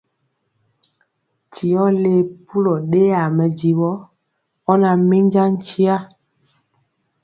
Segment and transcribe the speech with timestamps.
[1.51, 2.13] Ti ɔ le
[2.45, 3.91] pulɔ ɗeyaa mɛdivɔ,
[4.71, 5.95] ɔ na minja nkya.